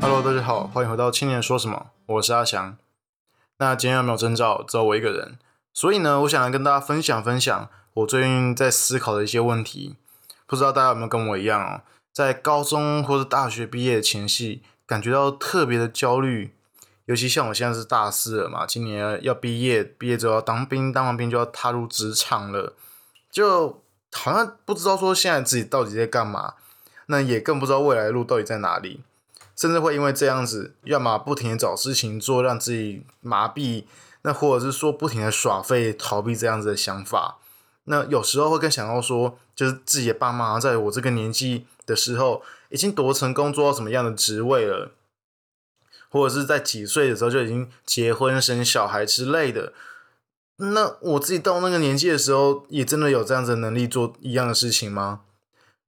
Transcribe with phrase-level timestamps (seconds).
[0.00, 2.78] Hello，大家好，欢迎回到青年说什么，我是阿翔。
[3.56, 4.62] 那今天有没有征兆？
[4.62, 5.36] 只有我一个人，
[5.74, 9.96] 所以呢，我想来跟大家分享分享我最近在思考的一些问题。
[10.46, 11.82] 不知道大家有没有跟我一样哦，
[12.12, 16.54] 在高中或者大学毕业的前夕，感觉到特别的焦虑。
[17.06, 22.74] 尤其像我现在是大四了嘛，今年要毕业，毕业之后要当兵，当完兵就要踏入职场了，
[23.30, 26.54] 就好像不知道说现在自己到底在干嘛，
[27.06, 29.00] 那也更不知道未来的路到底在哪里。
[29.58, 33.82] 甚至会因为这样子，要么不停的找事情做，让自己麻痹；
[34.22, 37.38] 那或者是说不停的耍废，逃避这样子的想法。
[37.90, 44.92] 那有时候会更想要说，就是自己的爸妈在我这个年纪的时候，已经多成功，做到什么样的职位了，
[46.08, 49.72] 或者是在几岁的时候就已经结婚生小孩之类的。
[50.58, 55.22] 那我自己到那个年纪的时候，也真的有这样子的能力做一样的事情吗？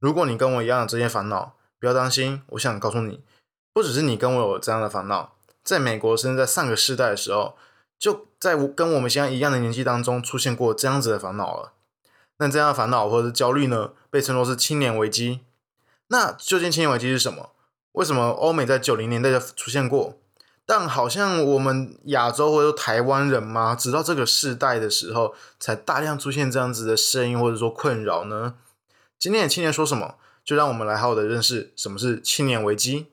[0.01, 3.21] 如果你跟我一样有这些烦恼，不要担心，我想告诉你。
[3.73, 7.57] 不只是你跟我有这样的烦恼，在美国甚至在上个世代的时候，
[7.99, 11.73] 就在跟我们现在一样的年纪当中出现过这样子的烦恼了。
[12.38, 15.40] 那这样的烦恼或者是焦虑呢，被称作是青年危机。
[16.09, 17.51] 那究竟青年危机是什么？
[17.93, 20.16] 为什么欧美在九零年代就出现过？
[20.65, 28.55] 但好像我们亚洲或者说台湾人嘛，直到这个世代的时候，才大量出现这样子的声音或者说困扰呢？
[29.18, 30.15] 今天的青年说什么？
[30.45, 33.09] 就让我们来好好的认识什么是青年危机。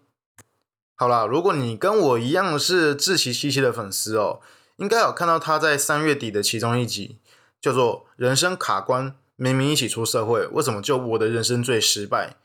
[0.99, 4.39] 好啦，如果你跟我一样是志奇七七的粉丝哦，
[4.77, 7.19] 应该有看到他在三月底的其中一集，
[7.61, 12.35] 叫做《人生卡关》，明明一起出社会，为什么就我的人生最失败？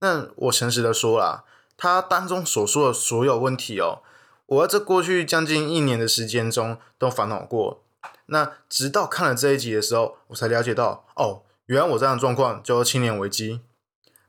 [0.00, 1.44] 那我诚实的说啦，
[1.78, 4.02] 他当中所说的所有问题哦，
[4.44, 7.82] 我在这过去将近一年的时间中都烦恼过。
[8.26, 13.62] 那直到看了这一集的时候，我才了解到，哦，原来我这样的状况叫做青年危机。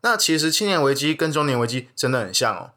[0.03, 2.71] 那其实青年危机跟中年危机真的很像哦。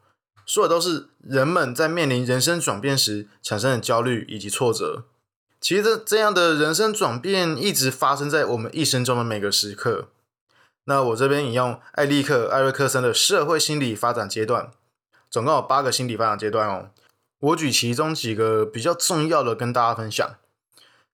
[0.47, 5.03] 说的都是人们在面临人生转变时产生的焦虑以及挫折。
[5.59, 10.07] 其实这这样的人生转变一直发生在我们一生中的每个时刻。
[10.85, 14.71] 那我这边引用艾利克·艾瑞克森的社会心理发展阶段，
[15.29, 16.91] 总共有八个心理发展阶段哦。
[17.39, 20.35] 我举其中几个比较重要的跟大家分享。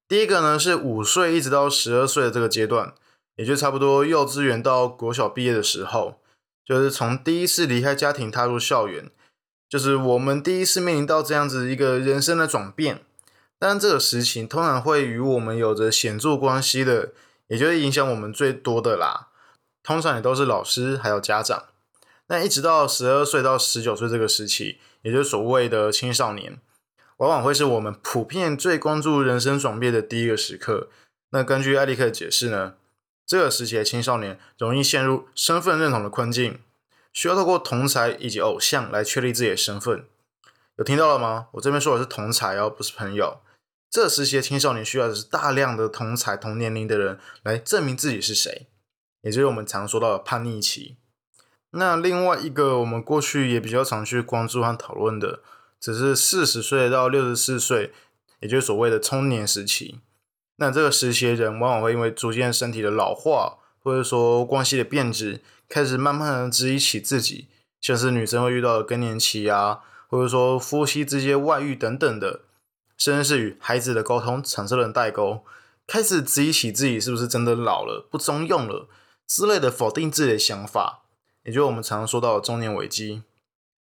[0.07, 2.93] 第一个呢是五岁一直到十二岁的这个阶段，
[3.37, 6.19] 也就差不多幼稚园到国小毕业的时候，
[6.63, 9.09] 就是从第一次离开家庭踏入校园。
[9.73, 13.01] 就是我们第一次面临到这样子一个人生的转变，
[13.57, 17.11] 但这个事情通常会与我们有着显著关系的，
[17.47, 19.29] 也就是影响我们最多的啦。
[19.81, 21.63] 通常也都是老师还有家长。
[22.27, 26.59] 那一直到十二岁到十九岁这个时期，也就是所谓的青少年，
[27.17, 30.89] 往往会是我们普遍最关注人生转变的第一个时刻。
[31.31, 32.75] 那根据艾利克的解释呢，
[33.25, 36.59] 这个时期的青少年容易陷入身份认同的困境。
[37.13, 40.05] 需要透过同才以及偶像来确立自己的身份，
[40.77, 41.47] 有听到了吗？
[41.53, 43.37] 我这边说的是同才哦，不是朋友。
[43.87, 48.65] 这时期的青少年需要的是大量的同才同年龄的人来证明自己是谁，
[49.21, 50.97] 也就是我们常说到的叛逆期。
[51.69, 55.41] 那另外一个我们过去也比较常去关注和讨论的，
[55.79, 57.93] 只是四十岁到六十四岁，
[58.39, 59.99] 也就是所谓的中年时期。
[60.55, 65.41] 那这个时期的人往往会因为逐渐身体的老化，或者说关系的变质。
[65.73, 67.47] 开始慢慢的质疑起自己，
[67.81, 72.41] 像是女生会遇到的更年期啊，或者说夫妻之间外遇等等的，
[72.95, 75.43] 甚至是与孩子的沟通产生了代沟，
[75.87, 78.87] 开始质疑起自己是不是真的老了、不中用了
[79.25, 81.05] 之类的否定自己的想法，
[81.41, 83.23] 也就是我们常常说到的中年危机。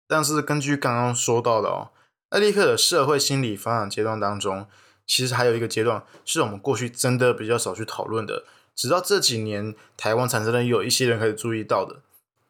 [0.07, 1.91] 但是根据刚刚说到的哦，
[2.29, 4.69] 艾利克的社会心理发展阶段当中，
[5.05, 8.45] 其实还有一个阶段是我们过去真的比较少去讨论的。
[8.75, 12.01] 直到这几年，台湾产生了有一些人开始注意到的，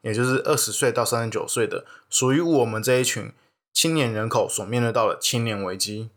[0.01, 3.33] 也就是二十岁到三十九岁的，属于我们这一群
[3.73, 6.11] 青年人口所面对到的青年危机。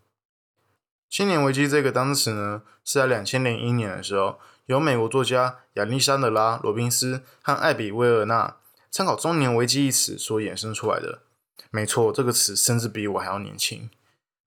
[1.10, 8.58] 青年危机这个单词呢，是在两千零一年的时候，由美国作家亚历山德拉·罗宾斯和艾比·威尔纳
[8.92, 11.20] 参考“中年危机”一词所衍生出来的。
[11.70, 13.90] 没错，这个词甚至比我还要年轻。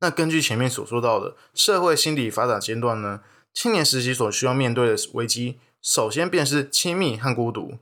[0.00, 3.20] 那根据前面所说到的社会心理发展阶段呢？
[3.52, 7.78] 青年时期所需要面对的危机，首先便是亲密和孤独。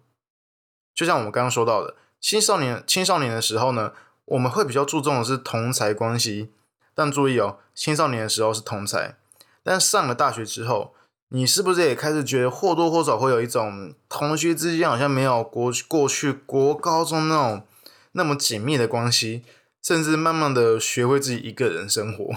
[0.94, 3.93] 就像我们刚刚说到的，青少年青少年的时候呢，
[4.25, 6.50] 我们会比较注重的是同才关系。
[6.94, 9.17] 但注意哦，青少年的时候是同才，
[9.62, 10.94] 但上了大学之后，
[11.29, 17.67] 你是不是也开始觉得或多或少会有一种同学之间好像没有过过去国高中那种
[18.12, 19.44] 那么紧密的关系，
[19.81, 22.35] 甚至慢慢的学会自己一个人生活。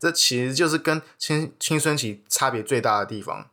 [0.00, 3.50] 这其实就是跟青青春期差别最大的地方。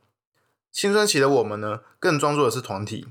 [0.71, 3.07] 青春期的我们呢，更专注的是团体。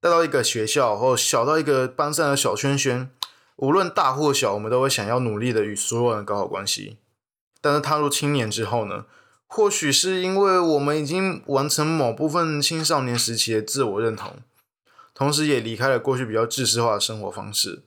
[0.00, 3.10] 带到一个学校或小到一个班上的小圈圈，
[3.56, 6.98] 无论大或小，我们都会想要努力的与所有人搞好关系。
[7.62, 9.06] 但是踏入青年之后呢？
[9.46, 14.38] 或许是因为我们已经完成某部分青少年时期的自我认同，
[15.14, 17.82] 同时也离开了过去比较知识化的生活方式，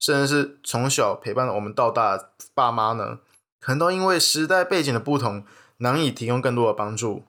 [0.00, 3.20] 甚至是从小陪伴了我们到大的爸妈呢，
[3.62, 5.46] 可能都因为时代背景的不同，
[5.78, 7.22] 难以提供更多的帮助。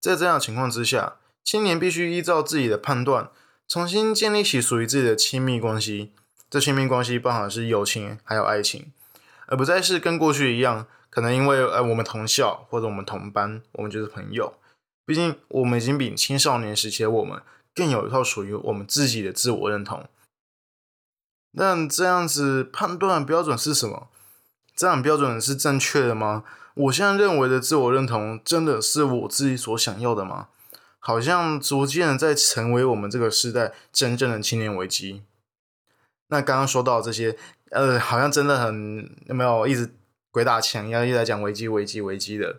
[0.00, 3.30] 在这样的情况之下，青年必须依照自己的判断，
[3.68, 6.12] 重新建立起属于自己的亲密关系。
[6.50, 8.92] 这亲密关系包含是友情还有爱情，
[9.46, 10.86] 而不再是跟过去一样。
[11.08, 14.52] 可能因为呃我们同校或者我们同班，我们就是朋友。
[15.06, 17.40] 毕竟我们已经比青少年时期的我们
[17.72, 20.08] 更有一套属于我们自己的自我认同。
[21.56, 24.08] 但这样子判断标准是什么？
[24.74, 26.44] 这样标准是正确的吗？
[26.74, 30.48] 我现在认为的自我认同真的是我自己所想要的吗？
[30.98, 35.22] 好像逐渐在成为我们这个时代真正的青年危机。
[36.28, 37.36] 那刚刚说到这些，
[37.70, 39.94] 呃，好像真的很有没有一直。
[40.34, 42.56] 鬼打墙，要一直在讲危机、危机、危机的。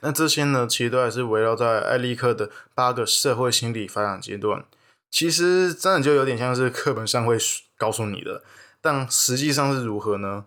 [0.00, 4.64] 那这些呢，其实都还是围绕在艾利克的八个社会心理发展阶段。
[5.08, 7.38] 其实真的就有点像是课本上会
[7.76, 8.42] 告诉你的，
[8.80, 10.46] 但实际上是如何呢？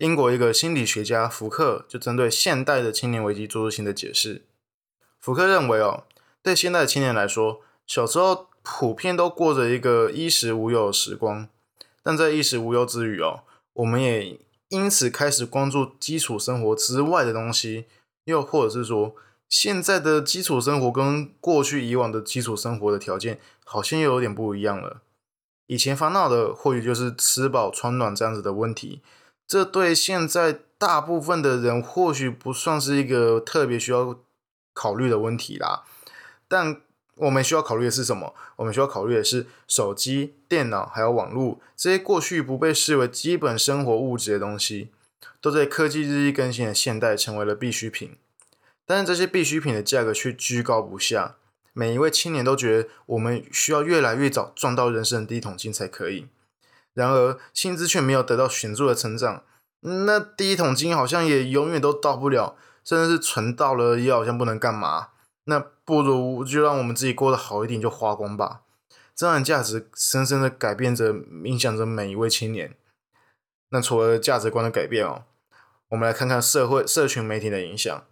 [0.00, 4.42] 英国一个心理学家福克就针对现代的青年危机做出新的解释。
[5.18, 6.04] 福克认为哦，
[6.42, 11.46] 对现代的青年来说，小时候普遍都过着一个衣食无忧的时光，
[12.02, 13.42] 但在衣食无忧之余哦，
[13.74, 14.40] 我们也。
[14.70, 17.86] 因此，开始关注基础生活之外的东西，
[18.26, 19.16] 又或者是说，
[19.48, 25.02] 现在的基础生活跟过去以往的基础生活的条件，好像又有点不一样了。
[25.66, 29.00] 以前烦恼的或许就是吃饱穿暖这样子的问题，
[29.50, 34.20] 这对现在大部分的人或许不算是一个特别需要
[34.72, 35.82] 考虑的问题啦，
[36.46, 36.80] 但。
[37.16, 38.34] 我们需要考虑的是什么？
[38.56, 44.88] 我们需要考虑的是手机、电脑还有网络这些过去不被视为基本生活物质的东西，
[45.38, 48.16] 都在科技日益更新的现代成为了必需品。
[48.86, 51.36] 但是这些必需品的价格却居高不下，
[51.74, 56.26] 每一位青年都觉得我们需要越来越早赚到人生的第一桶金才可以。
[56.94, 59.44] 然而薪资却没有得到显著的成长，
[59.80, 65.08] 那第一桶金好像也永远都到不了，甚至是存到了也好像不能干嘛。
[65.44, 68.60] 那不如就让我们自己过得好一点，就花光吧。
[69.14, 71.14] 这样的价值深深的改变着、
[71.44, 72.76] 影响着每一位青年。
[73.70, 75.24] 那除了价值观的改变哦，
[75.88, 78.04] 我们来看看社会、社群媒体的影响。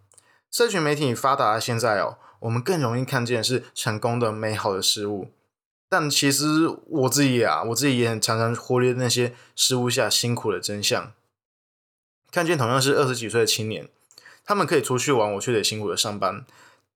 [0.51, 5.31] 社群媒体发达的现在哦，我们更容易看见是成功的、美好的事物。
[5.89, 11.13] 但其实我自己啊，我自己也常常忽略那些事物下辛苦的真相。
[12.31, 13.89] 看见同样是二十几岁的青年，
[14.45, 16.45] 他们可以出去玩，我却得辛苦的上班。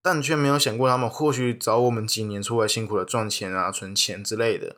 [0.03, 4.77] 但却没有想过，他们或许早我们几年出来辛苦的赚钱啊、存钱之类的。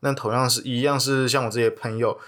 [0.00, 2.20] 那同样是一样是像我这些朋友，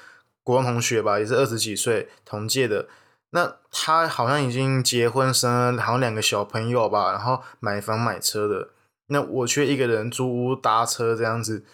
[0.42, 2.88] 国中同学吧，也是二十几岁同届的。
[3.30, 8.70] 那他好像已经结婚生了，好像两个小朋友吧，然后买房买车的。
[9.10, 11.64] 那我却一个人租屋搭车这样子。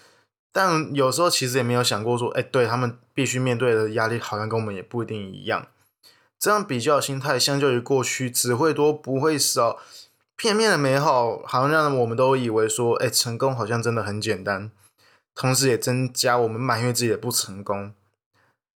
[0.52, 5.66] 但有时候其实也没有想过说，哎，对他们必须面对的压力好像跟我们也不一定一样。
[6.38, 9.78] 这样比较心态，相较于过去只会多不会少。
[10.34, 14.70] 片面的美好，好像让我们都以为说，哎，成功好像真的很简单，
[15.34, 17.94] 同时也增加我们埋怨自己的不成功。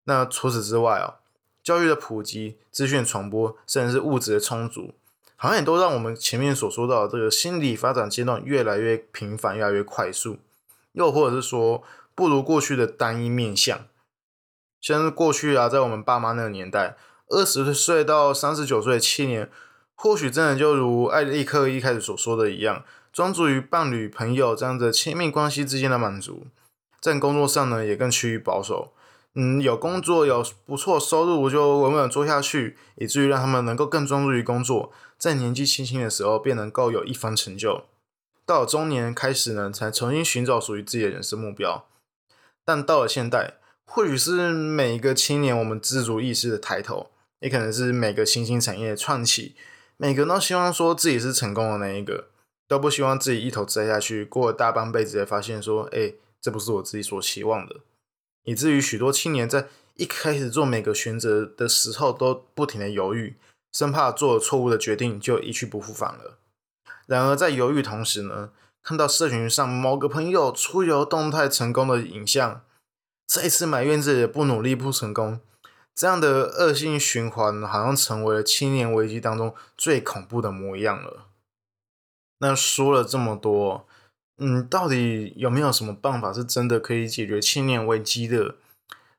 [0.06, 1.20] 那除此之外哦，
[1.62, 4.94] 教育的普及、资讯传播，甚至是物质的充足，
[5.42, 10.38] 好像也都让我们前面所说到的这个心理发展阶段越来越频繁、越来越快速，
[10.92, 11.82] 又或者是说，
[12.14, 13.80] 不如过去的单一面相。
[14.82, 16.98] 像是过去啊，在我们爸妈那个年代，
[17.30, 19.50] 二十岁到三十九岁的七年。
[19.96, 26.48] 或许真的就如艾利克一开始所说的一样，专注于伴侣、朋友这样的亲密关系之间的满足，
[27.00, 28.94] 在工作上呢也更趋于保守。
[29.36, 37.86] 嗯，有工作有不错收入我就稳稳做下去，以至于让他们能够更专注于工作，在年纪轻轻的时候便能够有一番成就。
[38.46, 41.86] 到了中年开始呢，才重新寻找属于自己的人生目标。
[42.66, 43.56] 但到了现代，
[43.86, 49.56] 或许是每一个青年我们自主意识的抬头，也可能是每个新兴产业的创起。
[49.98, 52.30] 每个人都希望说自己是成功的那一个，
[52.68, 57.76] 都不希望自己一头栽下去，过了大半辈子才发现说，哎，这不是我自己所期望的，
[58.44, 63.38] 以至于许多青年在一开始做每个选择的时候都不停的犹豫，
[63.72, 66.40] 生怕做了错误的决定就一去不复返了。
[67.06, 72.64] 然而在犹豫同时呢，看到社群上某个朋友出游动态成功的影像，
[73.28, 75.42] 再次埋怨自己的不努力不成功。
[75.94, 81.26] 这样的恶性循环，好像成为了青年危机当中最恐怖的模样了。
[82.38, 83.86] 那说了这么多，
[84.40, 88.56] 嗯，到底有没有什么办法是真的可以解决青年危机的？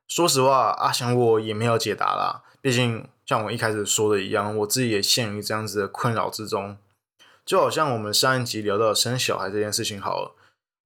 [0.08, 2.42] 说实话，阿翔我也没有解答啦。
[2.60, 6.76] 毕竟像我一开始说的一样，我自己也陷于这样子的困扰之中。
[7.44, 10.34] 就好像我们上一集聊到生小孩这件事情好了，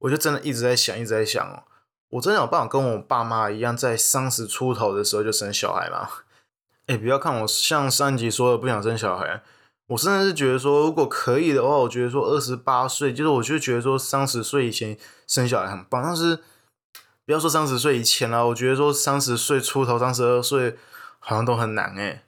[0.01, 1.65] 我就真的一直在想，一直在想哦，
[2.11, 6.09] 我真的有办法跟我爸妈一样，在三十出头的时候就生小孩吗？
[6.87, 9.43] 哎，不要看我像上一集说的不想生小孩，
[9.89, 16.03] 我真的是觉得说，如果可以的话，我觉得说二十八岁，就是我就觉得说三十岁以前生小孩很棒。
[16.03, 16.37] 但是
[17.27, 20.77] 不要说三十岁以前了，我觉得说三十岁出头、三十二岁
[21.19, 22.23] 好像都很难哎。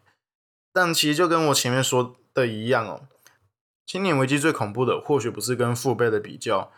[0.73, 3.09] 但其实就跟我前面说的一样哦。
[3.87, 6.71] 青年危机最恐怖的，或许不是跟父辈的比较，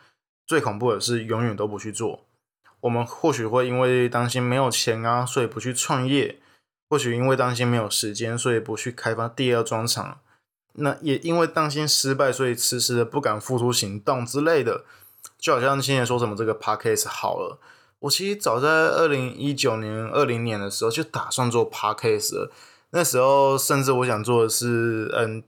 [0.47, 2.25] 最恐怖的是永远都不去做。
[2.81, 6.37] 我们或许会因为担心没有钱啊，所以不去创业；
[6.89, 10.21] 或许因为担心没有时间，所以不去开发第二专场。
[10.79, 14.85] 那也因为担心失败，所以迟迟的不敢付出行动之类的。
[15.39, 17.59] 就好像青年说什么这个 podcast 好了，
[18.01, 22.53] 我其实早在二零一九年、二零年的时候就打算做 podcast 了。
[22.91, 25.43] 那时候甚至我想做的是，嗯。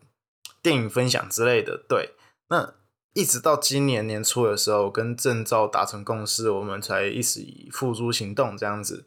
[0.63, 2.11] 电影分享之类的，对，
[2.49, 2.75] 那
[3.15, 9.07] 一直到今年年初的时候，跟郑照达成共识，我们才一起付诸行动这样子。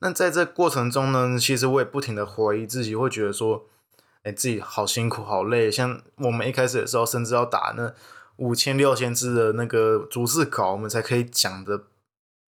[0.00, 3.66] 那在这过程中呢，其实我也不停的怀疑自己，会觉得说，
[4.32, 5.70] 自己好辛苦，好累。
[5.70, 7.92] 像我们一开始的时候，甚至要打那
[8.36, 11.84] 五千六千字的那个逐字稿，我们才可以讲的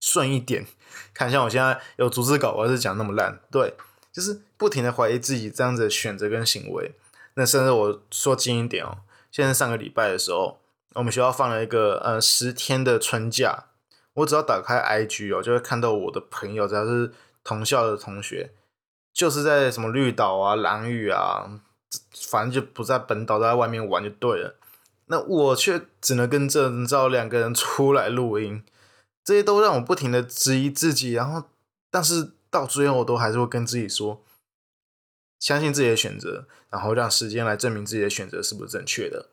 [0.00, 0.66] 顺一点。
[1.12, 3.74] 看像我现在有逐字稿，我还是讲那么烂，对，
[4.12, 6.92] 就是不停的怀疑自己这样子的选择跟行为。
[7.34, 8.98] 那甚至我说近一点哦，
[9.30, 10.60] 现在上个礼拜的时候，
[10.94, 13.66] 我们学校放了一个呃十天的春假，
[14.14, 17.12] 我只要打开 IG 哦，就会看到我的朋友，只要是
[17.44, 18.50] 同校的同学，
[19.12, 21.60] 就是在什么绿岛啊、蓝屿啊，
[22.30, 24.56] 反正就不在本岛，在外面玩就对了。
[25.06, 28.62] 那我却只能跟郑照两个人出来录音，
[29.24, 31.44] 这些都让我不停的质疑自己，然后
[31.90, 34.22] 但是到最后我都还是会跟自己说。
[35.40, 39.30] 相信自己的选择，然后让时间来证明自己的选择是不是正确的。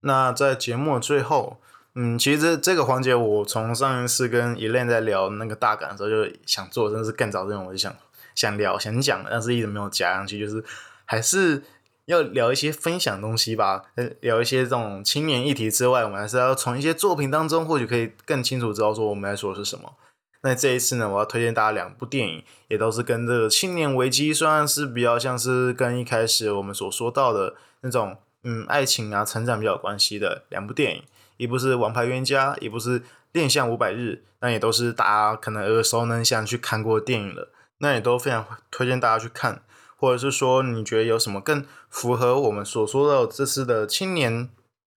[0.00, 1.60] 那在节目的最后，
[1.94, 7.94] 嗯，其实这个环节我从上一次跟 Elaine 在聊那个大感的时候就想做，真的是更早之前我就想
[8.34, 10.64] 想聊想讲，但是一直没有加上去，就是
[11.06, 11.62] 还是
[12.04, 13.84] 要聊一些分享东西吧，
[14.20, 19.94] 聊一些这种青年议题之外，我们还是要从一些作品当中，或许可以更清楚知道说我们在说的是什么。
[20.42, 31.02] 那这一次呢，我要推荐大家两部电影，也都是跟这个青年危机，虽然是比较像是跟一开始我们所说到的那种，嗯，爱情啊、成长比较有关系的两部电影，
[31.38, 33.00] 一部是《王牌冤家》，一部是
[33.32, 39.62] 《恋向五百日》，那也都是大家可能耳熟能详去看过电影了，那也都非常推荐大家去看，
[39.96, 44.48] 或者是说你觉得有什么更符合我们所说的这次的青年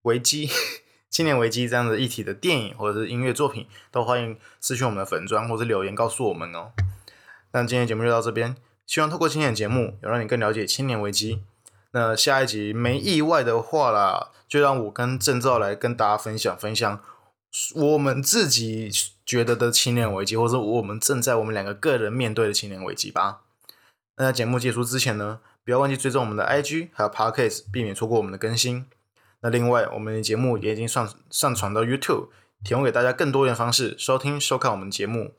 [0.02, 0.50] 危机？
[1.10, 6.74] 青年危机这样的议题的电影或者是音乐作品，都欢迎私讯我们的粉砖或者留言告诉我们哦。
[7.54, 11.42] 那今天节目就到这边，希望透过今天的节目，有让你更了解青年危机。
[11.92, 17.02] 那下一集没意外的话啦，就让我跟郑照来跟大家分享分享
[17.74, 18.92] 我们自己
[19.26, 23.44] 觉得的青年危机，或者我们正在我们两个个人面对的青年危机吧。
[24.18, 28.86] 那在节目结束之前呢，不要忘记追踪我们的 IG 还有 Podcast，避免错过我们的更新。
[29.42, 32.30] 那另外，我们的节目也已经上上传到 YouTube，
[32.64, 35.36] 提供给大家更多元方式收听收看我们的节目。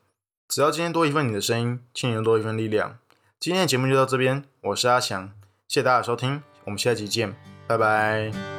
[0.47, 2.99] 只要今天多一份你的声音，青年多一份力量。
[3.41, 5.33] 今天的节目就到这边，我是阿强，
[5.67, 7.35] 谢谢大家收听，我们下期见，
[7.67, 8.58] 拜拜。